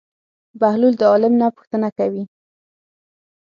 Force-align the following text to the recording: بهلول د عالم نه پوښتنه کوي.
بهلول 0.59 0.93
د 0.97 1.03
عالم 1.11 1.33
نه 1.41 1.47
پوښتنه 1.57 1.87
کوي. 1.97 2.23